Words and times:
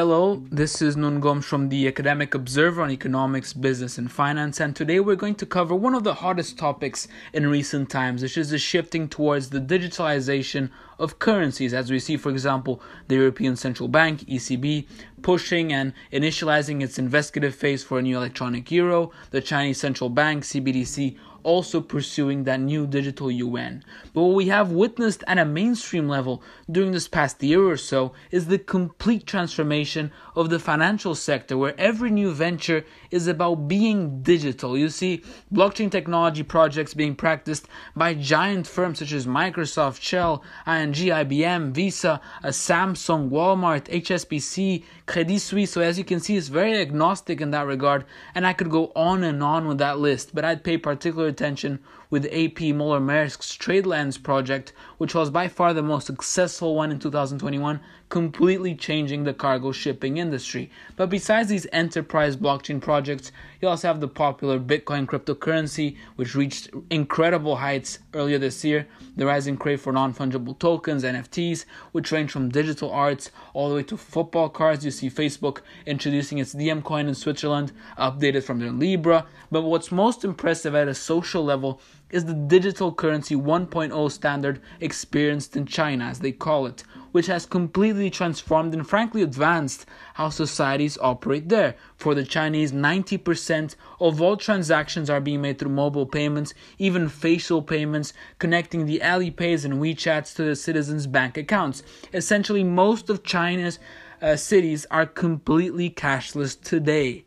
Hello, 0.00 0.42
this 0.50 0.80
is 0.80 0.96
Nuno 0.96 1.20
Gomes 1.20 1.44
from 1.44 1.68
the 1.68 1.86
Academic 1.86 2.32
Observer 2.34 2.80
on 2.80 2.90
Economics, 2.90 3.52
Business, 3.52 3.98
and 3.98 4.10
Finance, 4.10 4.58
and 4.58 4.74
today 4.74 4.98
we're 4.98 5.14
going 5.14 5.34
to 5.34 5.44
cover 5.44 5.74
one 5.74 5.94
of 5.94 6.04
the 6.04 6.14
hottest 6.14 6.56
topics 6.56 7.06
in 7.34 7.50
recent 7.50 7.90
times, 7.90 8.22
which 8.22 8.38
is 8.38 8.48
the 8.48 8.56
shifting 8.56 9.10
towards 9.10 9.50
the 9.50 9.60
digitalization 9.60 10.70
of 11.00 11.18
currencies, 11.18 11.74
as 11.74 11.90
we 11.90 11.98
see, 11.98 12.16
for 12.16 12.30
example, 12.30 12.80
the 13.08 13.16
European 13.16 13.56
Central 13.56 13.88
Bank, 13.88 14.20
ECB, 14.26 14.86
pushing 15.22 15.72
and 15.72 15.92
initializing 16.12 16.82
its 16.82 16.98
investigative 16.98 17.54
phase 17.54 17.82
for 17.82 17.98
a 17.98 18.02
new 18.02 18.16
electronic 18.16 18.70
euro, 18.70 19.10
the 19.30 19.40
Chinese 19.40 19.80
Central 19.80 20.10
Bank, 20.10 20.44
CBDC, 20.44 21.16
also 21.42 21.80
pursuing 21.80 22.44
that 22.44 22.60
new 22.60 22.86
digital 22.86 23.30
yuan. 23.30 23.82
But 24.12 24.22
what 24.22 24.34
we 24.34 24.48
have 24.48 24.72
witnessed 24.72 25.24
at 25.26 25.38
a 25.38 25.44
mainstream 25.44 26.08
level 26.08 26.42
during 26.70 26.92
this 26.92 27.08
past 27.08 27.42
year 27.42 27.66
or 27.66 27.76
so 27.76 28.12
is 28.30 28.46
the 28.46 28.58
complete 28.58 29.26
transformation 29.26 30.12
of 30.36 30.50
the 30.50 30.58
financial 30.58 31.14
sector, 31.14 31.56
where 31.56 31.78
every 31.78 32.10
new 32.10 32.32
venture 32.32 32.84
is 33.10 33.26
about 33.26 33.68
being 33.68 34.22
digital. 34.22 34.76
You 34.76 34.88
see 34.88 35.22
blockchain 35.52 35.90
technology 35.90 36.42
projects 36.42 36.94
being 36.94 37.14
practiced 37.14 37.68
by 37.96 38.14
giant 38.14 38.66
firms 38.66 38.98
such 38.98 39.12
as 39.12 39.26
Microsoft, 39.26 40.00
Shell, 40.02 40.42
ING, 40.66 40.89
IBM, 40.94 41.72
Visa, 41.72 42.20
Samsung, 42.44 43.30
Walmart, 43.30 43.84
HSBC, 43.84 44.84
Credit 45.06 45.38
Suisse. 45.38 45.72
So 45.72 45.80
as 45.80 45.98
you 45.98 46.04
can 46.04 46.20
see, 46.20 46.36
it's 46.36 46.48
very 46.48 46.78
agnostic 46.78 47.40
in 47.40 47.50
that 47.52 47.66
regard, 47.66 48.04
and 48.34 48.46
I 48.46 48.52
could 48.52 48.70
go 48.70 48.92
on 48.94 49.24
and 49.24 49.42
on 49.42 49.66
with 49.66 49.78
that 49.78 49.98
list, 49.98 50.34
but 50.34 50.44
I'd 50.44 50.64
pay 50.64 50.78
particular 50.78 51.26
attention 51.28 51.80
with 52.10 52.26
AP 52.26 52.74
Moller 52.74 53.00
Maersk's 53.00 53.56
TradeLens 53.56 54.20
project, 54.20 54.72
which 54.98 55.14
was 55.14 55.30
by 55.30 55.48
far 55.48 55.72
the 55.72 55.82
most 55.82 56.06
successful 56.06 56.74
one 56.74 56.90
in 56.90 56.98
2021, 56.98 57.80
completely 58.08 58.74
changing 58.74 59.22
the 59.22 59.32
cargo 59.32 59.70
shipping 59.70 60.18
industry. 60.18 60.68
But 60.96 61.08
besides 61.08 61.48
these 61.48 61.68
enterprise 61.72 62.36
blockchain 62.36 62.80
projects, 62.80 63.30
you 63.60 63.68
also 63.68 63.86
have 63.86 64.00
the 64.00 64.08
popular 64.08 64.58
Bitcoin 64.58 65.06
cryptocurrency, 65.06 65.96
which 66.16 66.34
reached 66.34 66.70
incredible 66.90 67.56
heights 67.56 68.00
earlier 68.12 68.38
this 68.38 68.64
year, 68.64 68.88
the 69.16 69.26
rising 69.26 69.56
crave 69.56 69.80
for 69.80 69.92
non 69.92 70.12
fungible 70.12 70.58
tokens, 70.58 71.04
NFTs, 71.04 71.64
which 71.92 72.10
range 72.10 72.32
from 72.32 72.48
digital 72.48 72.90
arts 72.90 73.30
all 73.54 73.68
the 73.68 73.76
way 73.76 73.82
to 73.84 73.96
football 73.96 74.48
cards. 74.48 74.84
You 74.84 74.90
see 74.90 75.08
Facebook 75.08 75.60
introducing 75.86 76.38
its 76.38 76.52
Diem 76.52 76.82
coin 76.82 77.06
in 77.06 77.14
Switzerland, 77.14 77.72
updated 77.96 78.42
from 78.42 78.58
their 78.58 78.72
Libra. 78.72 79.26
But 79.52 79.62
what's 79.62 79.92
most 79.92 80.24
impressive 80.24 80.74
at 80.74 80.88
a 80.88 80.94
social 80.94 81.44
level 81.44 81.80
is 82.10 82.24
the 82.24 82.34
digital 82.34 82.92
currency 82.92 83.34
1.0 83.34 84.10
standard 84.10 84.60
experienced 84.80 85.56
in 85.56 85.66
China, 85.66 86.04
as 86.04 86.20
they 86.20 86.32
call 86.32 86.66
it, 86.66 86.82
which 87.12 87.26
has 87.26 87.46
completely 87.46 88.10
transformed 88.10 88.74
and 88.74 88.88
frankly 88.88 89.22
advanced 89.22 89.86
how 90.14 90.28
societies 90.28 90.98
operate 91.00 91.48
there. 91.48 91.74
For 91.96 92.14
the 92.14 92.24
Chinese, 92.24 92.72
90% 92.72 93.74
of 94.00 94.20
all 94.20 94.36
transactions 94.36 95.10
are 95.10 95.20
being 95.20 95.42
made 95.42 95.58
through 95.58 95.70
mobile 95.70 96.06
payments, 96.06 96.54
even 96.78 97.08
facial 97.08 97.62
payments, 97.62 98.12
connecting 98.38 98.86
the 98.86 99.00
Alipays 99.00 99.64
and 99.64 99.74
WeChats 99.74 100.34
to 100.36 100.44
the 100.44 100.56
citizens' 100.56 101.06
bank 101.06 101.36
accounts. 101.36 101.82
Essentially, 102.12 102.64
most 102.64 103.10
of 103.10 103.22
China's 103.22 103.78
uh, 104.22 104.36
cities 104.36 104.86
are 104.90 105.06
completely 105.06 105.90
cashless 105.90 106.60
today. 106.60 107.24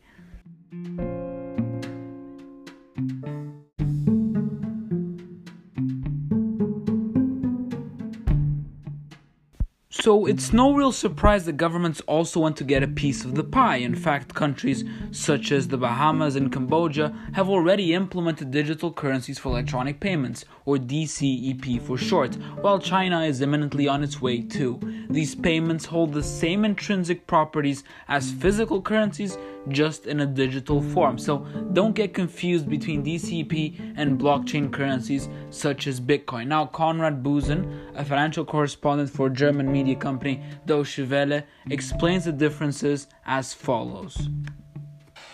So 10.03 10.25
it's 10.25 10.51
no 10.51 10.73
real 10.73 10.91
surprise 10.91 11.45
that 11.45 11.55
governments 11.55 12.01
also 12.07 12.41
want 12.41 12.57
to 12.57 12.65
get 12.65 12.83
a 12.83 12.89
piece 12.89 13.23
of 13.23 13.35
the 13.35 13.43
pie. 13.45 13.77
In 13.77 13.95
fact, 13.95 14.35
countries 14.35 14.83
such 15.11 15.49
as 15.53 15.69
the 15.69 15.77
Bahamas 15.77 16.35
and 16.35 16.51
Cambodia 16.51 17.15
have 17.31 17.47
already 17.47 17.93
implemented 17.93 18.51
digital 18.51 18.91
currencies 18.91 19.39
for 19.39 19.47
electronic 19.47 20.01
payments, 20.01 20.43
or 20.65 20.75
DCEP 20.75 21.81
for 21.81 21.97
short, 21.97 22.35
while 22.59 22.79
China 22.79 23.21
is 23.21 23.39
imminently 23.39 23.87
on 23.87 24.03
its 24.03 24.21
way 24.21 24.41
too. 24.41 24.77
These 25.09 25.35
payments 25.35 25.85
hold 25.85 26.11
the 26.11 26.21
same 26.21 26.65
intrinsic 26.65 27.25
properties 27.25 27.85
as 28.09 28.29
physical 28.29 28.81
currencies, 28.81 29.37
just 29.69 30.07
in 30.07 30.19
a 30.21 30.25
digital 30.25 30.81
form. 30.81 31.17
So 31.17 31.39
don't 31.73 31.93
get 31.93 32.13
confused 32.13 32.69
between 32.69 33.03
DCP 33.03 33.93
and 33.97 34.19
blockchain 34.19 34.71
currencies 34.71 35.29
such 35.49 35.87
as 35.87 35.99
Bitcoin. 35.99 36.47
Now, 36.47 36.65
Konrad 36.65 37.23
Busen, 37.23 37.91
a 37.95 38.03
financial 38.03 38.45
correspondent 38.45 39.09
for 39.09 39.29
German 39.29 39.71
media 39.71 39.95
company 39.95 40.43
Deutsche 40.65 40.99
Welle, 40.99 41.43
explains 41.69 42.25
the 42.25 42.31
differences 42.31 43.07
as 43.25 43.53
follows. 43.53 44.29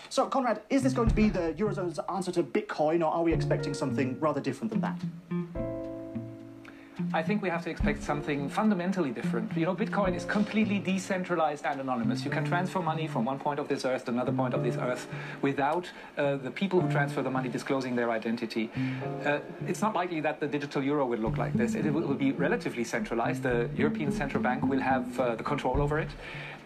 So, 0.08 0.28
Konrad, 0.28 0.62
is 0.70 0.82
this 0.82 0.92
going 0.92 1.08
to 1.08 1.14
be 1.14 1.28
the 1.28 1.54
Eurozone's 1.56 2.00
answer 2.08 2.32
to 2.32 2.42
Bitcoin, 2.42 3.00
or 3.00 3.12
are 3.12 3.22
we 3.22 3.32
expecting 3.32 3.74
something 3.74 4.18
rather 4.18 4.40
different 4.40 4.72
than 4.72 4.80
that? 4.80 5.69
I 7.12 7.24
think 7.24 7.42
we 7.42 7.48
have 7.48 7.64
to 7.64 7.70
expect 7.70 8.04
something 8.04 8.48
fundamentally 8.48 9.10
different. 9.10 9.56
You 9.56 9.66
know, 9.66 9.74
Bitcoin 9.74 10.14
is 10.14 10.24
completely 10.24 10.78
decentralized 10.78 11.66
and 11.66 11.80
anonymous. 11.80 12.24
You 12.24 12.30
can 12.30 12.44
transfer 12.44 12.80
money 12.80 13.08
from 13.08 13.24
one 13.24 13.36
point 13.36 13.58
of 13.58 13.66
this 13.66 13.84
earth 13.84 14.04
to 14.04 14.12
another 14.12 14.30
point 14.30 14.54
of 14.54 14.62
this 14.62 14.76
earth 14.76 15.08
without 15.42 15.90
uh, 16.16 16.36
the 16.36 16.52
people 16.52 16.80
who 16.80 16.88
transfer 16.88 17.20
the 17.20 17.30
money 17.30 17.48
disclosing 17.48 17.96
their 17.96 18.12
identity. 18.12 18.70
Uh, 19.24 19.40
it's 19.66 19.82
not 19.82 19.92
likely 19.92 20.20
that 20.20 20.38
the 20.38 20.46
digital 20.46 20.84
euro 20.84 21.04
will 21.04 21.18
look 21.18 21.36
like 21.36 21.52
this. 21.54 21.74
It 21.74 21.92
will 21.92 22.14
be 22.14 22.30
relatively 22.30 22.84
centralized. 22.84 23.42
The 23.42 23.68
European 23.76 24.12
Central 24.12 24.40
Bank 24.40 24.62
will 24.62 24.80
have 24.80 25.18
uh, 25.18 25.34
the 25.34 25.42
control 25.42 25.82
over 25.82 25.98
it. 25.98 26.10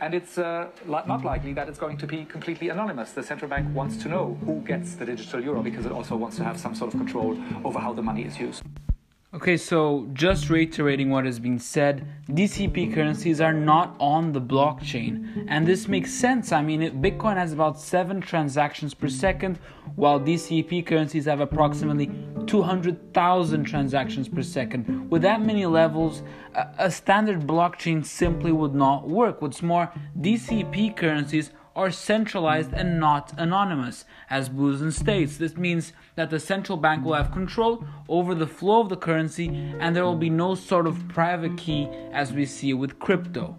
And 0.03 0.13
it's 0.13 0.37
uh, 0.37 0.67
not 0.87 1.25
likely 1.25 1.55
that 1.55 1.71
it's 1.71 1.79
going 1.79 1.97
to 1.97 2.07
be 2.07 2.27
completely 2.27 2.69
anonymous. 2.69 3.13
The 3.13 3.23
central 3.23 3.49
bank 3.49 3.75
wants 3.75 3.97
to 4.03 4.09
know 4.09 4.37
who 4.45 4.61
gets 4.61 4.95
the 4.97 5.07
digital 5.07 5.41
euro 5.41 5.63
because 5.63 5.87
it 5.87 5.93
also 5.93 6.17
wants 6.17 6.37
to 6.37 6.45
have 6.45 6.61
some 6.61 6.75
sort 6.75 6.93
of 6.93 7.01
control 7.01 7.39
over 7.65 7.79
how 7.79 7.95
the 7.95 8.03
money 8.03 8.25
is 8.25 8.39
used. 8.39 8.63
Okay, 9.35 9.57
so 9.57 10.09
just 10.13 10.49
reiterating 10.49 11.11
what 11.11 11.25
has 11.25 11.41
been 11.41 11.59
said, 11.59 12.07
DCP 12.29 12.95
currencies 12.95 13.41
are 13.41 13.53
not 13.53 13.97
on 13.99 14.31
the 14.31 14.41
blockchain. 14.41 15.45
And 15.49 15.67
this 15.67 15.89
makes 15.89 16.15
sense. 16.15 16.53
I 16.53 16.63
mean, 16.63 17.03
Bitcoin 17.03 17.35
has 17.37 17.53
about 17.53 17.81
7 17.81 18.21
transactions 18.21 18.95
per 18.95 19.09
second, 19.09 19.59
while 19.97 20.21
DCP 20.21 20.87
currencies 20.87 21.25
have 21.25 21.41
approximately 21.41 22.13
200,000 22.47 23.65
transactions 23.65 24.29
per 24.29 24.43
second. 24.43 25.11
With 25.11 25.23
that 25.23 25.43
many 25.43 25.67
levels, 25.67 26.23
a 26.79 26.89
standard 26.89 27.41
blockchain 27.41 28.07
simply 28.07 28.53
would 28.53 28.77
not 28.77 29.09
work. 29.09 29.43
What's 29.43 29.63
more, 29.63 29.93
DCP 30.21 30.97
currencies 30.97 31.51
are 31.77 31.91
centralized 31.91 32.73
and 32.73 33.01
not 33.01 33.33
anonymous. 33.39 34.05
As 34.31 34.49
Busen 34.49 34.93
states, 34.93 35.37
this 35.37 35.57
means 35.57 35.93
that 36.15 36.31
the 36.31 36.39
central 36.39 36.79
bank 36.79 37.05
will 37.05 37.15
have 37.15 37.33
control 37.33 37.85
over 38.09 38.35
the 38.35 38.47
flow 38.47 38.81
of 38.81 38.89
the 38.89 38.97
currency 38.97 39.49
and 39.81 39.95
there 39.95 40.05
will 40.05 40.17
be 40.17 40.31
no 40.31 40.55
sort 40.55 40.87
of 40.87 41.09
private 41.09 41.57
key 41.57 41.89
as 42.13 42.33
we 42.33 42.47
see 42.47 42.75
with 42.75 42.99
crypto. 42.99 43.59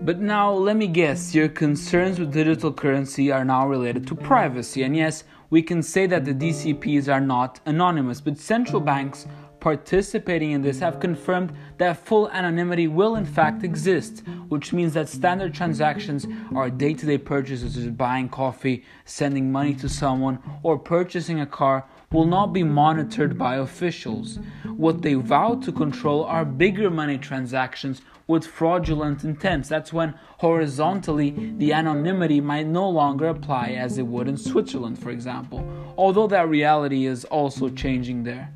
But 0.00 0.20
now, 0.20 0.52
let 0.52 0.76
me 0.76 0.86
guess, 0.86 1.34
your 1.34 1.48
concerns 1.48 2.18
with 2.18 2.32
digital 2.32 2.72
currency 2.72 3.32
are 3.32 3.44
now 3.44 3.66
related 3.66 4.06
to 4.06 4.14
privacy. 4.14 4.82
And 4.82 4.96
yes, 4.96 5.24
we 5.50 5.60
can 5.60 5.82
say 5.82 6.06
that 6.06 6.24
the 6.24 6.32
DCPs 6.32 7.12
are 7.12 7.20
not 7.20 7.60
anonymous, 7.66 8.20
but 8.20 8.38
central 8.38 8.80
banks 8.80 9.26
participating 9.60 10.52
in 10.52 10.62
this 10.62 10.80
have 10.80 11.00
confirmed 11.00 11.52
that 11.78 12.04
full 12.04 12.28
anonymity 12.30 12.86
will 12.86 13.16
in 13.16 13.24
fact 13.24 13.64
exist, 13.64 14.22
which 14.48 14.72
means 14.72 14.94
that 14.94 15.08
standard 15.08 15.54
transactions 15.54 16.26
are 16.54 16.70
day 16.70 16.94
to 16.94 17.06
day 17.06 17.18
purchases, 17.18 17.74
such 17.74 17.84
as 17.84 17.90
buying 17.90 18.28
coffee, 18.28 18.84
sending 19.04 19.50
money 19.52 19.74
to 19.74 19.88
someone, 19.88 20.38
or 20.62 20.78
purchasing 20.78 21.40
a 21.40 21.46
car, 21.46 21.84
will 22.10 22.26
not 22.26 22.52
be 22.52 22.62
monitored 22.62 23.36
by 23.36 23.56
officials. 23.56 24.38
What 24.64 25.02
they 25.02 25.14
vow 25.14 25.56
to 25.56 25.72
control 25.72 26.24
are 26.24 26.44
bigger 26.44 26.90
money 26.90 27.18
transactions 27.18 28.02
with 28.26 28.46
fraudulent 28.46 29.24
intents. 29.24 29.68
That's 29.68 29.92
when 29.92 30.14
horizontally 30.38 31.54
the 31.56 31.72
anonymity 31.72 32.40
might 32.40 32.66
no 32.66 32.88
longer 32.88 33.26
apply 33.26 33.70
as 33.70 33.98
it 33.98 34.06
would 34.06 34.28
in 34.28 34.36
Switzerland, 34.36 34.98
for 34.98 35.10
example, 35.10 35.66
although 35.96 36.26
that 36.28 36.48
reality 36.48 37.06
is 37.06 37.24
also 37.26 37.70
changing 37.70 38.22
there. 38.24 38.52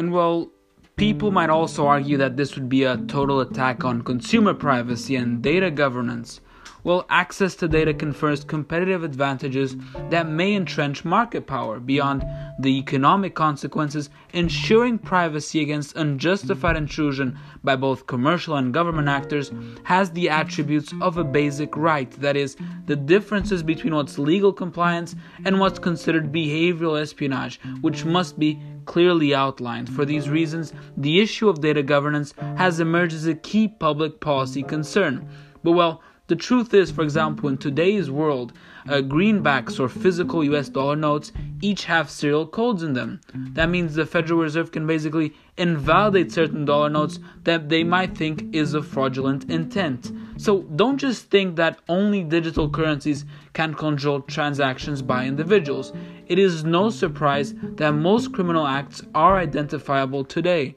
And 0.00 0.12
well, 0.12 0.50
people 0.96 1.30
might 1.30 1.50
also 1.50 1.86
argue 1.86 2.16
that 2.16 2.38
this 2.38 2.54
would 2.54 2.70
be 2.70 2.84
a 2.84 2.96
total 2.96 3.38
attack 3.38 3.84
on 3.84 4.00
consumer 4.00 4.54
privacy 4.54 5.14
and 5.14 5.42
data 5.42 5.70
governance. 5.70 6.40
Well, 6.82 7.04
access 7.10 7.54
to 7.56 7.68
data 7.68 7.92
confers 7.92 8.42
competitive 8.42 9.04
advantages 9.04 9.76
that 10.08 10.28
may 10.28 10.54
entrench 10.54 11.04
market 11.04 11.46
power 11.46 11.78
beyond 11.78 12.24
the 12.58 12.78
economic 12.78 13.34
consequences, 13.34 14.08
ensuring 14.32 14.98
privacy 14.98 15.60
against 15.60 15.96
unjustified 15.96 16.76
intrusion 16.76 17.38
by 17.62 17.76
both 17.76 18.06
commercial 18.06 18.56
and 18.56 18.72
government 18.72 19.08
actors 19.08 19.52
has 19.84 20.10
the 20.10 20.30
attributes 20.30 20.94
of 21.02 21.18
a 21.18 21.24
basic 21.24 21.76
right 21.76 22.10
that 22.12 22.36
is, 22.36 22.56
the 22.86 22.96
differences 22.96 23.62
between 23.62 23.94
what's 23.94 24.18
legal 24.18 24.52
compliance 24.52 25.14
and 25.44 25.60
what's 25.60 25.78
considered 25.78 26.32
behavioral 26.32 27.00
espionage, 27.00 27.60
which 27.82 28.04
must 28.06 28.38
be 28.38 28.58
clearly 28.86 29.34
outlined. 29.34 29.88
For 29.88 30.04
these 30.04 30.30
reasons, 30.30 30.72
the 30.96 31.20
issue 31.20 31.48
of 31.48 31.60
data 31.60 31.82
governance 31.82 32.34
has 32.56 32.80
emerged 32.80 33.14
as 33.14 33.26
a 33.26 33.34
key 33.34 33.68
public 33.68 34.20
policy 34.20 34.62
concern. 34.62 35.28
But 35.62 35.72
well, 35.72 36.02
The 36.30 36.36
truth 36.36 36.72
is, 36.74 36.92
for 36.92 37.02
example, 37.02 37.48
in 37.48 37.56
today's 37.56 38.08
world, 38.08 38.52
uh, 38.88 38.98
greenbacks 38.98 39.80
or 39.80 39.88
physical 39.88 40.44
US 40.44 40.68
dollar 40.68 40.94
notes 40.94 41.32
each 41.60 41.86
have 41.86 42.08
serial 42.08 42.46
codes 42.46 42.84
in 42.84 42.92
them. 42.92 43.20
That 43.54 43.68
means 43.68 43.96
the 43.96 44.06
Federal 44.06 44.38
Reserve 44.38 44.70
can 44.70 44.86
basically 44.86 45.34
invalidate 45.56 46.30
certain 46.30 46.64
dollar 46.64 46.88
notes 46.88 47.18
that 47.42 47.68
they 47.68 47.82
might 47.82 48.16
think 48.16 48.54
is 48.54 48.74
a 48.74 48.80
fraudulent 48.80 49.50
intent. 49.50 50.12
So 50.36 50.62
don't 50.76 50.98
just 50.98 51.30
think 51.30 51.56
that 51.56 51.80
only 51.88 52.22
digital 52.22 52.70
currencies 52.70 53.24
can 53.52 53.74
control 53.74 54.20
transactions 54.20 55.02
by 55.02 55.26
individuals. 55.26 55.92
It 56.28 56.38
is 56.38 56.62
no 56.62 56.90
surprise 56.90 57.54
that 57.74 57.90
most 57.90 58.32
criminal 58.32 58.68
acts 58.68 59.02
are 59.16 59.36
identifiable 59.36 60.24
today. 60.24 60.76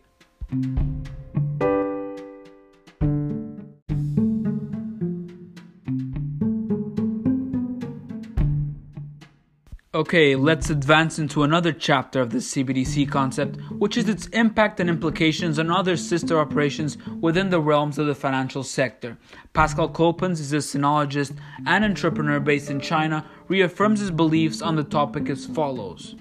Okay, 9.95 10.35
let's 10.35 10.71
advance 10.71 11.19
into 11.19 11.43
another 11.43 11.71
chapter 11.71 12.19
of 12.19 12.31
the 12.31 12.39
CBDC 12.39 13.11
concept, 13.11 13.57
which 13.73 13.95
is 13.95 14.09
its 14.09 14.25
impact 14.29 14.79
and 14.79 14.89
implications 14.89 15.59
on 15.59 15.69
other 15.69 15.95
sister 15.95 16.39
operations 16.39 16.97
within 17.21 17.51
the 17.51 17.61
realms 17.61 17.99
of 17.99 18.07
the 18.07 18.15
financial 18.15 18.63
sector. 18.63 19.19
Pascal 19.53 19.87
Coppens 19.87 20.39
is 20.39 20.51
a 20.51 20.57
sinologist 20.57 21.37
and 21.67 21.85
entrepreneur 21.85 22.39
based 22.39 22.71
in 22.71 22.79
China, 22.79 23.23
reaffirms 23.47 23.99
his 23.99 24.09
beliefs 24.09 24.63
on 24.63 24.75
the 24.75 24.83
topic 24.83 25.29
as 25.29 25.45
follows. 25.45 26.15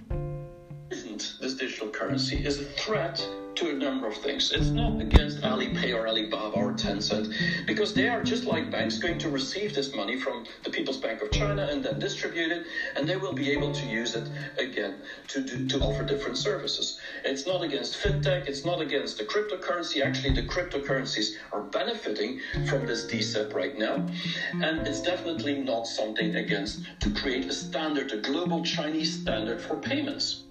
This 0.90 1.54
digital 1.54 1.88
currency 1.88 2.44
is 2.44 2.60
a 2.60 2.64
threat 2.64 3.26
to 3.62 3.70
a 3.70 3.73
number 3.73 4.09
of 4.09 4.17
things. 4.17 4.50
It's 4.50 4.70
not 4.70 5.00
against 5.00 5.41
Alipay 5.43 5.94
or 5.94 6.09
Alibaba 6.09 6.56
or 6.56 6.73
Tencent 6.73 7.32
because 7.64 7.94
they 7.94 8.09
are 8.09 8.23
just 8.23 8.44
like 8.44 8.73
banks 8.73 8.99
going 8.99 9.19
to 9.19 9.29
receive 9.29 9.73
this 9.73 9.94
money 9.94 10.19
from 10.19 10.44
the 10.64 10.70
People's 10.70 10.97
Bank 10.97 11.23
of 11.23 11.31
China 11.31 11.69
and 11.70 11.85
then 11.85 12.00
distribute 12.00 12.50
it, 12.50 12.67
and 12.97 13.09
they 13.09 13.17
will 13.17 13.32
be 13.32 13.53
able 13.53 13.70
to 13.70 13.87
use 13.87 14.17
it 14.17 14.29
again 14.59 14.97
to 15.29 15.43
do, 15.43 15.69
to 15.69 15.79
offer 15.79 16.03
different 16.03 16.38
services. 16.38 16.99
It's 17.25 17.47
not 17.47 17.62
against 17.62 18.03
fintech. 18.03 18.49
It's 18.49 18.64
not 18.64 18.81
against 18.81 19.19
the 19.19 19.25
cryptocurrency. 19.25 20.05
Actually, 20.05 20.35
the 20.35 20.43
cryptocurrencies 20.43 21.37
are 21.53 21.62
benefiting 21.62 22.41
from 22.67 22.85
this 22.87 23.06
DCEP 23.06 23.55
right 23.55 23.79
now, 23.79 24.08
and 24.55 24.88
it's 24.88 25.00
definitely 25.00 25.55
not 25.55 25.87
something 25.87 26.35
against 26.35 26.82
to 27.00 27.11
create 27.11 27.44
a 27.44 27.53
standard, 27.53 28.11
a 28.11 28.17
global 28.17 28.65
Chinese 28.65 29.20
standard 29.20 29.61
for 29.61 29.76
payments. 29.76 30.42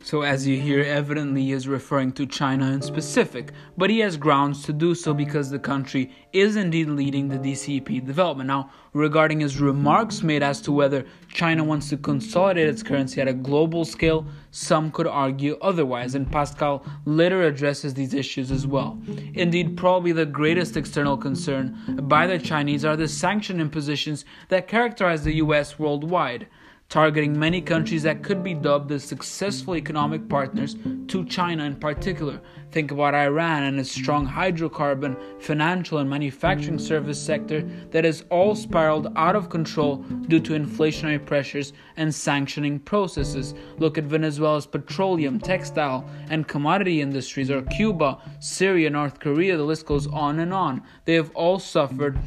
So, 0.00 0.22
as 0.22 0.46
you 0.46 0.60
hear, 0.60 0.80
evidently 0.82 1.42
he 1.42 1.52
is 1.52 1.66
referring 1.66 2.12
to 2.12 2.24
China 2.24 2.70
in 2.70 2.80
specific, 2.82 3.52
but 3.76 3.90
he 3.90 3.98
has 3.98 4.16
grounds 4.16 4.62
to 4.62 4.72
do 4.72 4.94
so 4.94 5.12
because 5.12 5.50
the 5.50 5.58
country 5.58 6.12
is 6.32 6.54
indeed 6.54 6.88
leading 6.88 7.28
the 7.28 7.36
DCP 7.36 8.06
development. 8.06 8.46
Now, 8.46 8.70
regarding 8.92 9.40
his 9.40 9.60
remarks 9.60 10.22
made 10.22 10.42
as 10.42 10.60
to 10.62 10.72
whether 10.72 11.04
China 11.28 11.64
wants 11.64 11.88
to 11.90 11.96
consolidate 11.96 12.68
its 12.68 12.82
currency 12.82 13.20
at 13.20 13.28
a 13.28 13.34
global 13.34 13.84
scale, 13.84 14.24
some 14.52 14.92
could 14.92 15.08
argue 15.08 15.58
otherwise, 15.60 16.14
and 16.14 16.30
Pascal 16.30 16.86
later 17.04 17.42
addresses 17.42 17.92
these 17.92 18.14
issues 18.14 18.52
as 18.52 18.66
well. 18.66 18.98
Indeed, 19.34 19.76
probably 19.76 20.12
the 20.12 20.26
greatest 20.26 20.76
external 20.76 21.16
concern 21.16 21.76
by 22.02 22.26
the 22.28 22.38
Chinese 22.38 22.84
are 22.84 22.96
the 22.96 23.08
sanction 23.08 23.60
impositions 23.60 24.24
that 24.48 24.68
characterize 24.68 25.24
the 25.24 25.34
US 25.34 25.78
worldwide 25.78 26.46
targeting 26.88 27.38
many 27.38 27.60
countries 27.60 28.02
that 28.02 28.22
could 28.22 28.42
be 28.42 28.54
dubbed 28.54 28.90
as 28.90 29.04
successful 29.04 29.76
economic 29.76 30.26
partners 30.26 30.74
to 31.06 31.22
China 31.26 31.64
in 31.64 31.76
particular. 31.76 32.40
Think 32.70 32.90
about 32.90 33.14
Iran 33.14 33.64
and 33.64 33.78
its 33.78 33.90
strong 33.90 34.26
hydrocarbon, 34.26 35.14
financial, 35.38 35.98
and 35.98 36.08
manufacturing 36.08 36.78
service 36.78 37.20
sector 37.20 37.60
that 37.90 38.04
has 38.04 38.24
all 38.30 38.54
spiraled 38.54 39.12
out 39.16 39.36
of 39.36 39.50
control 39.50 39.96
due 40.28 40.40
to 40.40 40.54
inflationary 40.54 41.22
pressures 41.22 41.74
and 41.98 42.14
sanctioning 42.14 42.78
processes. 42.78 43.52
Look 43.76 43.98
at 43.98 44.04
Venezuela's 44.04 44.66
petroleum, 44.66 45.40
textile, 45.40 46.08
and 46.30 46.48
commodity 46.48 47.02
industries, 47.02 47.50
or 47.50 47.60
Cuba, 47.62 48.18
Syria, 48.40 48.88
North 48.88 49.20
Korea, 49.20 49.58
the 49.58 49.62
list 49.62 49.84
goes 49.84 50.06
on 50.06 50.38
and 50.38 50.54
on. 50.54 50.82
They 51.04 51.16
have 51.16 51.32
all 51.34 51.58
suffered 51.58 52.18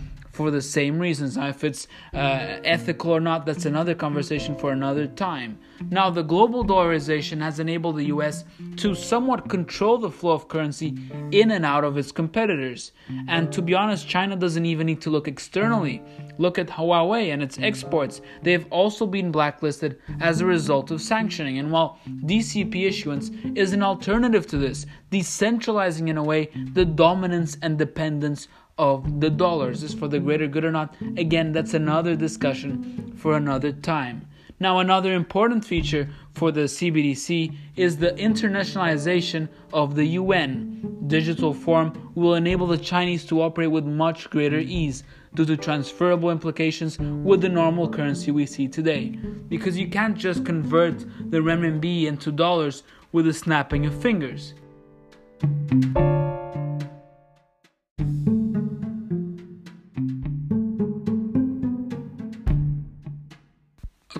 for 0.42 0.52
the 0.52 0.62
same 0.62 0.98
reasons. 0.98 1.38
Now, 1.38 1.50
if 1.50 1.64
it's 1.64 1.88
uh, 2.14 2.60
ethical 2.76 3.12
or 3.12 3.20
not, 3.20 3.46
that's 3.46 3.66
another 3.66 3.94
conversation 3.94 4.56
for 4.56 4.72
another 4.72 5.06
time. 5.06 5.60
Now, 5.90 6.10
the 6.10 6.24
global 6.24 6.66
dollarization 6.66 7.42
has 7.42 7.60
enabled 7.60 7.98
the 7.98 8.06
US 8.06 8.44
to 8.78 8.96
somewhat 8.96 9.50
control 9.50 9.98
the 9.98 10.10
flow 10.10 10.32
of 10.32 10.48
currency 10.48 10.98
in 11.32 11.52
and 11.52 11.66
out 11.66 11.84
of 11.84 11.98
its 11.98 12.12
competitors. 12.12 12.92
And 13.28 13.52
to 13.54 13.62
be 13.62 13.74
honest, 13.76 14.08
China 14.08 14.36
doesn't 14.36 14.66
even 14.66 14.88
need 14.88 15.02
to 15.02 15.10
look 15.10 15.28
externally. 15.28 16.02
Look 16.38 16.58
at 16.58 16.68
Huawei 16.68 17.32
and 17.34 17.44
its 17.44 17.60
exports. 17.60 18.22
They 18.42 18.52
have 18.54 18.66
also 18.72 19.06
been 19.06 19.32
blacklisted 19.32 20.00
as 20.20 20.42
a 20.42 20.46
result 20.46 20.90
of 20.90 21.02
sanctioning. 21.02 21.60
And 21.60 21.72
while 21.72 22.00
DCP 22.08 22.88
issuance 22.88 23.30
is 23.56 23.74
an 23.74 23.84
alternative 23.84 24.48
to 24.48 24.58
this, 24.58 24.86
decentralizing 25.12 26.10
in 26.10 26.18
a 26.18 26.24
way 26.24 26.50
the 26.74 26.86
dominance 26.86 27.58
and 27.62 27.78
dependence 27.78 28.48
of 28.78 29.20
the 29.20 29.30
dollars 29.30 29.84
is 29.84 29.94
for 29.94 30.08
the 30.08 30.20
greater 30.20 30.48
good 30.48 30.66
or 30.66 30.72
not. 30.72 30.96
Again, 31.18 31.52
that's 31.52 31.74
another 31.74 32.16
discussion 32.16 33.14
for 33.18 33.36
another 33.36 33.72
time. 33.72 34.28
Now, 34.62 34.78
another 34.78 35.14
important 35.14 35.66
feature 35.66 36.08
for 36.34 36.52
the 36.52 36.62
CBDC 36.62 37.56
is 37.76 37.98
the 37.98 38.12
internationalization 38.12 39.50
of 39.74 39.96
the 39.96 40.06
yuan. 40.06 41.00
Digital 41.08 41.52
form 41.52 42.12
will 42.14 42.36
enable 42.36 42.68
the 42.68 42.78
Chinese 42.78 43.26
to 43.26 43.42
operate 43.42 43.72
with 43.72 43.86
much 43.86 44.30
greater 44.30 44.60
ease 44.60 45.04
due 45.34 45.46
to 45.46 45.58
transferable 45.58 46.30
implications 46.30 47.00
with 47.00 47.42
the 47.42 47.50
normal 47.50 47.90
currency 47.90 48.30
we 48.30 48.46
see 48.46 48.68
today. 48.68 49.10
Because 49.50 49.80
you 49.80 49.88
can't 49.88 50.16
just 50.16 50.46
convert 50.46 51.00
the 51.32 51.40
renminbi 51.40 52.06
into 52.06 52.32
dollars 52.32 52.84
with 53.12 53.28
a 53.28 53.34
snapping 53.34 53.88
of 53.88 54.00
fingers. 54.00 54.54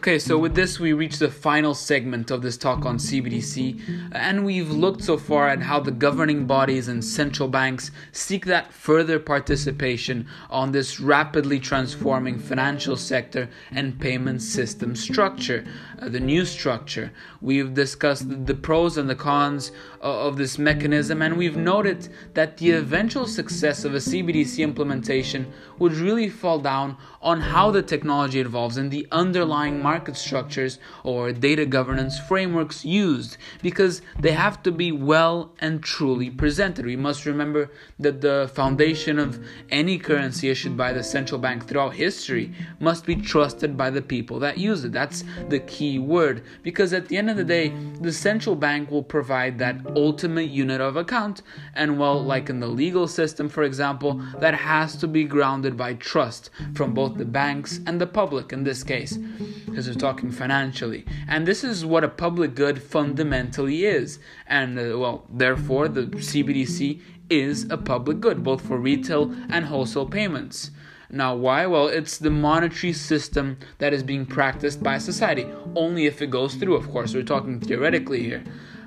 Okay, 0.02 0.18
so 0.18 0.36
with 0.36 0.56
this, 0.56 0.80
we 0.80 0.94
reach 0.94 1.20
the 1.20 1.30
final 1.30 1.76
segment 1.76 2.32
of 2.32 2.42
this 2.42 2.58
talk 2.58 2.88
on 2.88 2.98
CBDC, 2.98 4.10
and 4.14 4.44
we've 4.44 4.72
looked 4.72 5.04
so 5.04 5.16
far 5.16 5.48
at 5.48 5.62
how 5.62 5.80
the 5.80 5.92
governing 5.92 6.48
bodies 6.48 6.88
and 6.88 7.06
central 7.06 7.48
banks 7.48 7.92
seek 8.12 8.48
that 8.48 8.74
further 8.74 9.20
participation 9.20 10.28
on 10.50 10.72
this 10.72 11.00
rapidly 11.00 11.60
transforming 11.60 12.40
financial 12.40 12.98
sector 12.98 13.48
and 13.70 14.00
payment 14.00 14.42
system 14.42 14.96
structure, 14.96 15.64
uh, 16.00 16.10
the 16.10 16.20
new 16.20 16.46
structure. 16.46 17.12
We've 17.40 17.72
discussed 17.72 18.48
the 18.48 18.56
pros 18.56 18.98
and 18.98 19.08
the 19.08 19.14
cons 19.14 19.72
uh, 20.02 20.26
of 20.26 20.36
this 20.36 20.58
mechanism, 20.58 21.22
and 21.22 21.38
we've 21.38 21.58
noted 21.58 22.10
that 22.34 22.58
the 22.58 22.72
eventual 22.72 23.28
success 23.28 23.86
of 23.86 23.94
a 23.94 23.98
CBDC 23.98 24.64
implementation 24.64 25.54
would 25.78 25.94
really 25.94 26.28
fall 26.28 26.58
down 26.58 26.98
on 27.22 27.40
how 27.40 27.70
the 27.70 27.84
technology 27.84 28.40
evolves 28.40 28.78
and 28.78 28.90
the 28.90 29.08
underlying 29.12 29.80
market 29.80 29.91
structures 30.14 30.80
or 31.04 31.32
data 31.32 31.66
governance 31.66 32.20
frameworks 32.20 32.86
used 32.86 33.38
because 33.62 34.02
they 34.20 34.32
have 34.32 34.62
to 34.64 34.72
be 34.72 34.92
well 34.92 35.52
and 35.60 35.84
truly 35.84 36.30
presented. 36.30 36.86
We 36.86 36.96
must 36.96 37.26
remember 37.26 37.70
that 38.00 38.22
the 38.22 38.50
foundation 38.54 39.20
of 39.20 39.44
any 39.70 39.98
currency 39.98 40.50
issued 40.50 40.78
by 40.78 40.94
the 40.94 41.04
central 41.04 41.40
bank 41.40 41.68
throughout 41.68 41.94
history 41.96 42.54
must 42.80 43.06
be 43.06 43.16
trusted 43.16 43.76
by 43.78 43.90
the 43.90 44.02
people 44.02 44.40
that 44.40 44.58
use 44.58 44.84
it. 44.84 44.92
That's 44.92 45.24
the 45.50 45.60
key 45.60 46.00
word 46.00 46.44
because 46.64 46.94
at 46.94 47.08
the 47.08 47.18
end 47.18 47.30
of 47.30 47.38
the 47.38 47.44
day, 47.44 47.74
the 48.02 48.12
central 48.12 48.56
bank 48.56 48.92
will 48.92 49.04
provide 49.04 49.60
that 49.60 49.78
ultimate 49.96 50.50
unit 50.50 50.82
of 50.82 50.96
account, 50.96 51.42
and 51.76 52.00
well, 52.00 52.22
like 52.22 52.50
in 52.50 52.60
the 52.60 52.68
legal 52.68 53.08
system, 53.08 53.50
for 53.50 53.64
example, 53.64 54.22
that 54.40 54.54
has 54.54 54.96
to 54.98 55.08
be 55.08 55.24
grounded 55.24 55.78
by 55.78 55.94
trust 55.96 56.50
from 56.76 56.94
both 56.94 57.18
the 57.18 57.26
banks 57.26 57.80
and 57.86 58.00
the 58.00 58.08
public 58.08 58.54
in 58.54 58.64
this 58.64 58.84
case 58.84 59.18
because 59.82 59.96
we're 59.96 60.00
talking 60.00 60.32
financially. 60.32 61.06
And 61.28 61.48
this 61.48 61.64
is 61.64 61.84
what 61.84 62.04
a 62.04 62.08
public 62.08 62.54
good 62.54 62.82
fundamentally 62.84 63.86
is. 63.86 64.20
And, 64.46 64.78
uh, 64.78 65.00
well, 65.00 65.26
therefore, 65.28 65.88
the 65.88 66.04
CBDC 66.04 67.02
is 67.30 67.66
a 67.72 67.78
public 67.78 68.20
good, 68.20 68.44
both 68.44 68.62
for 68.62 68.78
retail 68.78 69.34
and 69.50 69.66
wholesale 69.66 70.06
payments. 70.06 70.70
Now, 71.10 71.36
why? 71.36 71.66
Well, 71.66 71.88
it's 71.88 72.20
the 72.20 72.30
monetary 72.30 72.94
system 72.94 73.58
that 73.80 73.92
is 73.92 74.04
being 74.04 74.26
practiced 74.26 74.84
by 74.84 75.00
society, 75.00 75.48
only 75.76 76.06
if 76.06 76.22
it 76.22 76.30
goes 76.30 76.56
through, 76.56 76.76
of 76.76 76.90
course. 76.92 77.14
We're 77.14 77.24
talking 77.24 77.60
theoretically 77.60 78.22
here. 78.22 78.44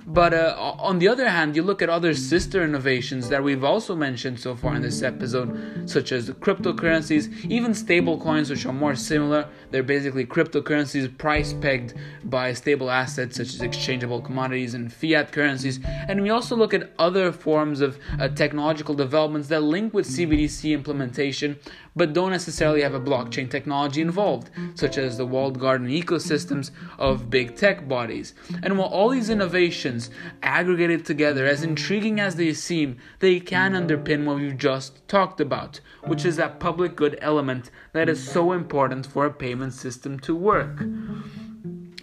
But 0.06 0.34
uh, 0.34 0.54
on 0.58 0.98
the 0.98 1.08
other 1.08 1.28
hand, 1.28 1.56
you 1.56 1.62
look 1.62 1.80
at 1.80 1.88
other 1.88 2.14
sister 2.14 2.62
innovations 2.62 3.28
that 3.30 3.42
we've 3.42 3.64
also 3.64 3.96
mentioned 3.96 4.38
so 4.38 4.54
far 4.54 4.76
in 4.76 4.82
this 4.82 5.02
episode, 5.02 5.88
such 5.88 6.12
as 6.12 6.28
cryptocurrencies, 6.30 7.44
even 7.46 7.72
stablecoins, 7.72 8.50
which 8.50 8.66
are 8.66 8.72
more 8.72 8.94
similar. 8.94 9.48
They're 9.70 9.82
basically 9.82 10.26
cryptocurrencies 10.26 11.16
price 11.16 11.54
pegged 11.54 11.94
by 12.24 12.52
stable 12.52 12.90
assets 12.90 13.36
such 13.36 13.54
as 13.54 13.62
exchangeable 13.62 14.20
commodities 14.20 14.74
and 14.74 14.92
fiat 14.92 15.32
currencies. 15.32 15.80
And 15.84 16.22
we 16.22 16.30
also 16.30 16.54
look 16.54 16.74
at 16.74 16.92
other 16.98 17.32
forms 17.32 17.80
of 17.80 17.98
uh, 18.18 18.28
technological 18.28 18.94
developments 18.94 19.48
that 19.48 19.62
link 19.62 19.94
with 19.94 20.06
CBDC 20.06 20.72
implementation, 20.72 21.58
but 21.96 22.12
don't 22.12 22.30
necessarily 22.30 22.82
have 22.82 22.94
a 22.94 23.00
blockchain 23.00 23.50
technology 23.50 24.00
involved, 24.00 24.50
such 24.74 24.98
as 24.98 25.16
the 25.16 25.26
walled 25.26 25.58
garden 25.58 25.88
ecosystems 25.88 26.70
of 26.98 27.30
big 27.30 27.56
tech 27.56 27.88
bodies. 27.88 28.34
And 28.62 28.78
while 28.78 28.88
all 28.88 29.10
these 29.10 29.30
innovations 29.30 30.10
aggregated 30.42 31.04
together, 31.04 31.46
as 31.46 31.62
intriguing 31.62 32.20
as 32.20 32.36
they 32.36 32.52
seem, 32.52 32.98
they 33.20 33.40
can 33.40 33.72
underpin 33.72 34.24
what 34.24 34.36
we've 34.36 34.56
just 34.56 35.06
talked 35.08 35.40
about, 35.40 35.80
which 36.04 36.24
is 36.24 36.36
that 36.36 36.60
public 36.60 36.96
good 36.96 37.18
element 37.20 37.70
that 37.92 38.08
is 38.08 38.28
so 38.28 38.52
important 38.52 39.06
for 39.06 39.26
a 39.26 39.32
payment 39.32 39.72
system 39.72 40.18
to 40.20 40.34
work. 40.34 40.82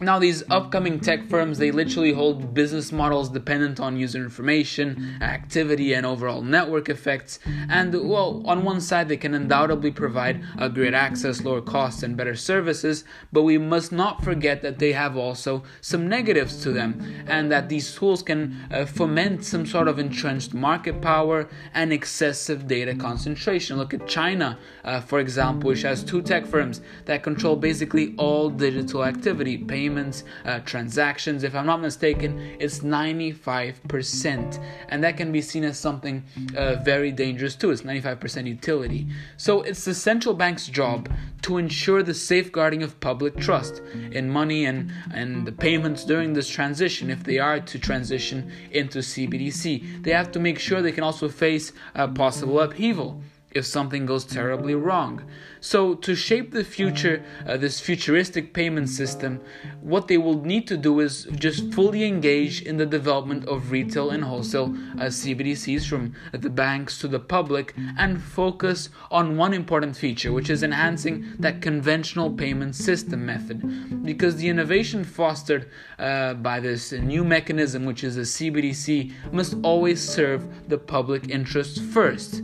Now, 0.03 0.17
these 0.17 0.41
upcoming 0.50 1.00
tech 1.00 1.29
firms, 1.29 1.60
they 1.60 1.70
literally 1.70 2.12
hold 2.12 2.55
business 2.55 2.91
models 2.91 3.29
dependent 3.29 3.79
on 3.79 3.98
user 3.98 4.17
information, 4.17 5.20
activity, 5.22 5.93
and 5.93 6.08
overall 6.08 6.41
network 6.41 6.89
effects. 6.89 7.38
And, 7.70 7.93
well, 8.10 8.41
on 8.48 8.63
one 8.63 8.81
side, 8.81 9.10
they 9.10 9.17
can 9.17 9.36
undoubtedly 9.36 9.91
provide 9.91 10.43
a 10.58 10.70
great 10.70 10.96
access, 10.96 11.43
lower 11.43 11.62
costs, 11.62 12.01
and 12.01 12.17
better 12.17 12.36
services, 12.36 13.03
but 13.31 13.43
we 13.43 13.60
must 13.60 13.91
not 13.91 14.24
forget 14.24 14.63
that 14.63 14.79
they 14.79 14.91
have 14.93 15.15
also 15.15 15.62
some 15.81 16.10
negatives 16.10 16.63
to 16.63 16.72
them, 16.72 17.24
and 17.27 17.51
that 17.51 17.70
these 17.70 17.93
tools 17.93 18.24
can 18.24 18.58
uh, 18.72 18.88
foment 18.88 19.46
some 19.46 19.67
sort 19.67 19.88
of 19.88 20.00
entrenched 20.00 20.55
market 20.55 21.00
power 21.00 21.48
and 21.75 21.93
excessive 21.93 22.67
data 22.67 22.96
concentration. 22.96 23.77
Look 23.77 23.93
at 23.93 24.08
China, 24.08 24.58
uh, 24.84 25.00
for 25.00 25.20
example, 25.20 25.67
which 25.67 25.84
has 25.84 26.03
two 26.03 26.24
tech 26.24 26.48
firms 26.48 26.81
that 27.05 27.22
control 27.22 27.55
basically 27.55 28.15
all 28.17 28.50
digital 28.50 29.05
activity, 29.05 29.60
payments 29.60 29.90
payments, 29.91 30.24
uh, 30.45 30.60
transactions. 30.60 31.43
If 31.43 31.53
I'm 31.53 31.65
not 31.65 31.81
mistaken, 31.81 32.39
it's 32.60 32.79
95%. 32.79 34.63
And 34.88 35.03
that 35.03 35.17
can 35.17 35.31
be 35.33 35.41
seen 35.41 35.65
as 35.65 35.77
something 35.77 36.24
uh, 36.55 36.75
very 36.75 37.12
dangerous 37.12 37.55
too. 37.55 37.71
It's 37.71 37.81
95% 37.81 38.48
utility. 38.48 39.07
So 39.36 39.63
it's 39.63 39.83
the 39.83 39.93
central 39.93 40.33
bank's 40.33 40.67
job 40.67 41.10
to 41.41 41.57
ensure 41.57 42.03
the 42.03 42.13
safeguarding 42.13 42.83
of 42.83 43.00
public 43.01 43.36
trust 43.36 43.81
in 44.12 44.29
money 44.29 44.65
and, 44.65 44.91
and 45.13 45.45
the 45.45 45.51
payments 45.51 46.05
during 46.05 46.33
this 46.33 46.48
transition, 46.48 47.10
if 47.10 47.24
they 47.24 47.39
are 47.39 47.60
to 47.60 47.77
transition 47.77 48.50
into 48.71 49.00
CBDC. 49.00 50.03
They 50.03 50.12
have 50.12 50.31
to 50.31 50.39
make 50.39 50.57
sure 50.57 50.81
they 50.81 50.93
can 50.93 51.03
also 51.03 51.27
face 51.27 51.74
a 51.95 52.07
possible 52.07 52.62
upheaval 52.62 53.21
if 53.53 53.65
something 53.65 54.05
goes 54.05 54.25
terribly 54.25 54.75
wrong. 54.75 55.24
So, 55.63 55.93
to 55.93 56.15
shape 56.15 56.51
the 56.51 56.63
future, 56.63 57.24
uh, 57.46 57.55
this 57.55 57.79
futuristic 57.79 58.51
payment 58.51 58.89
system, 58.89 59.41
what 59.81 60.08
they 60.08 60.17
will 60.17 60.41
need 60.41 60.67
to 60.70 60.77
do 60.77 61.00
is 61.01 61.27
just 61.36 61.72
fully 61.74 62.03
engage 62.03 62.63
in 62.63 62.77
the 62.77 62.86
development 62.88 63.46
of 63.48 63.70
retail 63.70 64.10
and 64.10 64.24
wholesale 64.24 64.75
uh, 64.96 65.05
CBDCs 65.05 65.88
from 65.88 66.15
the 66.31 66.50
banks 66.50 66.98
to 67.00 67.08
the 67.08 67.20
public 67.20 67.75
and 68.00 68.22
focus 68.22 68.89
on 69.12 69.38
one 69.38 69.53
important 69.53 69.96
feature, 69.96 70.31
which 70.31 70.50
is 70.50 70.63
enhancing 70.63 71.36
that 71.38 71.62
conventional 71.62 72.31
payment 72.31 72.75
system 72.75 73.24
method. 73.24 74.03
Because 74.03 74.38
the 74.38 74.50
innovation 74.50 75.03
fostered 75.03 75.70
uh, 76.00 76.34
by 76.36 76.60
this 76.60 76.91
new 76.91 77.24
mechanism, 77.24 77.86
which 77.86 78.03
is 78.03 78.17
a 78.17 78.22
CBDC, 78.22 79.13
must 79.31 79.55
always 79.62 80.01
serve 80.01 80.43
the 80.67 80.77
public 80.77 81.29
interest 81.29 81.81
first. 81.84 82.41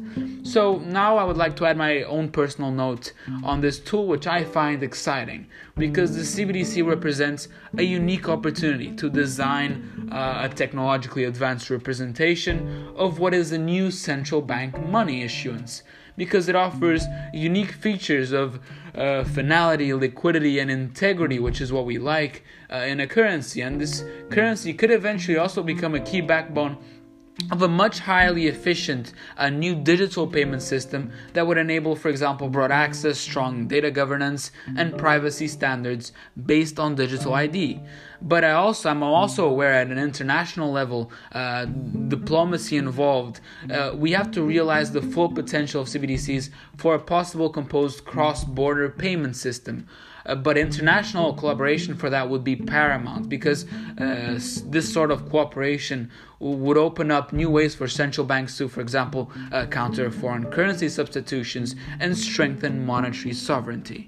So 0.47 0.77
now 0.77 1.17
I 1.17 1.25
would 1.25 1.35
like 1.35 1.57
to 1.57 1.65
add 1.65 1.75
my 1.75 2.03
own 2.03 2.29
personal 2.29 2.71
note 2.71 3.11
on 3.43 3.59
this 3.59 3.79
tool, 3.79 4.07
which 4.07 4.27
I 4.27 4.45
find 4.45 4.81
exciting 4.81 5.47
because 5.75 6.15
the 6.15 6.21
CBDC 6.21 6.87
represents 6.87 7.49
a 7.77 7.83
unique 7.83 8.29
opportunity 8.29 8.95
to 8.95 9.09
design 9.09 10.09
uh, 10.09 10.47
a 10.49 10.55
technologically 10.55 11.25
advanced 11.25 11.69
representation 11.69 12.93
of 12.95 13.19
what 13.19 13.33
is 13.33 13.51
a 13.51 13.57
new 13.57 13.91
central 13.91 14.41
bank 14.41 14.81
money 14.87 15.21
issuance 15.21 15.83
because 16.15 16.47
it 16.47 16.55
offers 16.55 17.05
unique 17.33 17.71
features 17.71 18.31
of 18.31 18.59
uh, 18.95 19.25
finality, 19.25 19.93
liquidity, 19.93 20.59
and 20.59 20.71
integrity, 20.71 21.39
which 21.39 21.59
is 21.59 21.73
what 21.73 21.85
we 21.85 21.97
like 21.97 22.43
uh, 22.71 22.77
in 22.77 23.01
a 23.01 23.07
currency. 23.07 23.61
And 23.61 23.79
this 23.79 24.03
currency 24.31 24.73
could 24.73 24.91
eventually 24.91 25.37
also 25.37 25.61
become 25.61 25.93
a 25.93 25.99
key 25.99 26.21
backbone 26.21 26.77
of 27.51 27.61
a 27.61 27.67
much 27.67 27.99
highly 27.99 28.47
efficient 28.47 29.13
uh, 29.37 29.49
new 29.49 29.75
digital 29.75 30.27
payment 30.27 30.61
system 30.61 31.11
that 31.33 31.45
would 31.45 31.57
enable, 31.57 31.95
for 31.95 32.09
example, 32.09 32.49
broad 32.49 32.71
access, 32.71 33.17
strong 33.19 33.67
data 33.67 33.91
governance, 33.91 34.51
and 34.75 34.97
privacy 34.97 35.47
standards 35.47 36.11
based 36.45 36.79
on 36.79 36.95
digital 36.95 37.33
ID. 37.33 37.79
But 38.21 38.43
I 38.43 38.51
also 38.51 38.89
I'm 38.89 39.03
also 39.03 39.47
aware 39.47 39.73
at 39.73 39.87
an 39.87 39.97
international 39.97 40.71
level, 40.71 41.11
uh, 41.31 41.65
diplomacy 41.65 42.77
involved, 42.77 43.39
uh, 43.69 43.91
we 43.95 44.11
have 44.11 44.31
to 44.31 44.41
realize 44.41 44.91
the 44.91 45.01
full 45.01 45.29
potential 45.29 45.81
of 45.81 45.87
CBDCs 45.87 46.49
for 46.77 46.95
a 46.95 46.99
possible 46.99 47.49
composed 47.49 48.05
cross-border 48.05 48.89
payment 48.89 49.35
system. 49.35 49.87
Uh, 50.27 50.35
but 50.35 50.57
international 50.57 51.33
collaboration 51.33 51.95
for 51.95 52.09
that 52.09 52.29
would 52.29 52.43
be 52.43 52.55
paramount 52.55 53.29
because 53.29 53.65
uh, 53.97 54.37
this 54.65 54.91
sort 54.91 55.09
of 55.09 55.29
cooperation 55.29 56.11
would 56.39 56.77
open 56.77 57.09
up 57.09 57.31
new 57.31 57.49
ways 57.49 57.73
for 57.73 57.87
central 57.87 58.27
banks 58.27 58.57
to, 58.57 58.67
for 58.67 58.81
example, 58.81 59.31
uh, 59.51 59.65
counter 59.67 60.11
foreign 60.11 60.45
currency 60.51 60.89
substitutions 60.89 61.75
and 61.99 62.15
strengthen 62.17 62.85
monetary 62.85 63.33
sovereignty. 63.33 64.07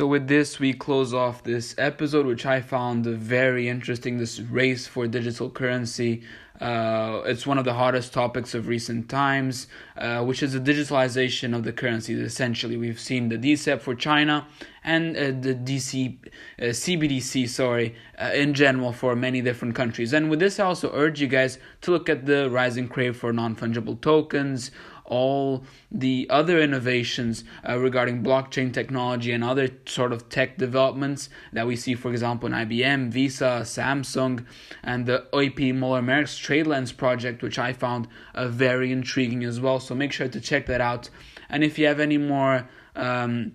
So, 0.00 0.06
with 0.06 0.28
this, 0.28 0.58
we 0.58 0.72
close 0.72 1.12
off 1.12 1.44
this 1.44 1.74
episode, 1.76 2.24
which 2.24 2.46
I 2.46 2.62
found 2.62 3.04
very 3.04 3.68
interesting 3.68 4.16
this 4.16 4.40
race 4.40 4.86
for 4.86 5.06
digital 5.06 5.50
currency. 5.50 6.22
Uh, 6.58 7.20
it's 7.26 7.46
one 7.46 7.58
of 7.58 7.66
the 7.66 7.74
hottest 7.74 8.14
topics 8.14 8.54
of 8.54 8.66
recent 8.66 9.10
times, 9.10 9.66
uh, 9.98 10.24
which 10.24 10.42
is 10.42 10.54
the 10.54 10.58
digitalization 10.58 11.54
of 11.54 11.64
the 11.64 11.72
currencies. 11.74 12.18
Essentially, 12.18 12.78
we've 12.78 12.98
seen 12.98 13.28
the 13.28 13.36
DCEP 13.36 13.82
for 13.82 13.94
China 13.94 14.48
and 14.84 15.14
uh, 15.18 15.20
the 15.38 15.54
DC 15.54 16.16
uh, 16.24 16.62
CBDC, 16.62 17.46
sorry, 17.46 17.94
uh, 18.18 18.30
in 18.32 18.54
general 18.54 18.94
for 18.94 19.14
many 19.14 19.42
different 19.42 19.74
countries. 19.74 20.14
And 20.14 20.30
with 20.30 20.38
this, 20.38 20.58
I 20.58 20.64
also 20.64 20.90
urge 20.94 21.20
you 21.20 21.28
guys 21.28 21.58
to 21.82 21.90
look 21.90 22.08
at 22.08 22.24
the 22.24 22.48
rising 22.48 22.88
crave 22.88 23.18
for 23.18 23.34
non 23.34 23.54
fungible 23.54 24.00
tokens 24.00 24.70
all 25.10 25.64
the 25.90 26.26
other 26.30 26.58
innovations 26.60 27.44
uh, 27.68 27.76
regarding 27.76 28.22
blockchain 28.22 28.72
technology 28.72 29.32
and 29.32 29.44
other 29.44 29.68
sort 29.84 30.12
of 30.12 30.28
tech 30.28 30.56
developments 30.56 31.28
that 31.52 31.66
we 31.66 31.76
see, 31.76 31.94
for 31.94 32.10
example, 32.10 32.46
in 32.46 32.52
IBM, 32.52 33.10
Visa, 33.10 33.60
Samsung, 33.64 34.46
and 34.82 35.04
the 35.04 35.26
OIP 35.32 35.74
Moller 35.74 36.00
Maersk 36.00 36.40
TradeLens 36.40 36.96
project, 36.96 37.42
which 37.42 37.58
I 37.58 37.72
found 37.72 38.08
uh, 38.34 38.48
very 38.48 38.92
intriguing 38.92 39.44
as 39.44 39.60
well. 39.60 39.80
So 39.80 39.94
make 39.94 40.12
sure 40.12 40.28
to 40.28 40.40
check 40.40 40.66
that 40.66 40.80
out. 40.80 41.10
And 41.50 41.64
if 41.64 41.78
you 41.78 41.86
have 41.86 41.98
any 41.98 42.16
more 42.16 42.68
um, 42.94 43.52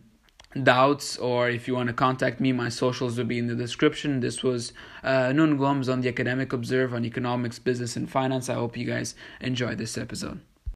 doubts 0.62 1.18
or 1.18 1.50
if 1.50 1.68
you 1.68 1.76
want 1.76 1.88
to 1.88 1.94
contact 1.94 2.42
me, 2.42 2.52
my 2.52 2.68
socials 2.68 3.18
will 3.18 3.26
be 3.26 3.40
in 3.40 3.48
the 3.48 3.56
description. 3.56 4.20
This 4.20 4.44
was 4.44 4.74
uh, 5.04 5.32
Nuno 5.32 5.56
Gomes 5.56 5.88
on 5.88 6.02
the 6.02 6.10
Academic 6.10 6.52
Observer 6.52 6.98
on 6.98 7.06
economics, 7.06 7.60
business, 7.60 7.96
and 7.96 8.10
finance. 8.10 8.50
I 8.50 8.56
hope 8.56 8.76
you 8.76 8.86
guys 8.86 9.16
enjoyed 9.40 9.78
this 9.78 9.98
episode. 9.98 10.42